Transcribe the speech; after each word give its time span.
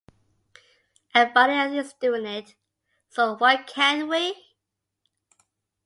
Everybody 1.13 1.53
Else 1.53 1.89
Is 1.89 1.93
Doing 2.01 2.25
It, 2.25 2.55
So 3.09 3.35
Why 3.35 3.55
Can't 3.57 4.09
We? 4.09 4.35